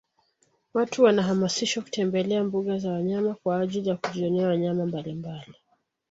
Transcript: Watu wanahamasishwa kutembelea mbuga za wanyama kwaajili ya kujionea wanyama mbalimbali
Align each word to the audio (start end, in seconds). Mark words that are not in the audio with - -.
Watu 0.73 1.03
wanahamasishwa 1.03 1.83
kutembelea 1.83 2.43
mbuga 2.43 2.77
za 2.77 2.91
wanyama 2.91 3.35
kwaajili 3.43 3.89
ya 3.89 3.95
kujionea 3.95 4.47
wanyama 4.47 4.85
mbalimbali 4.85 5.55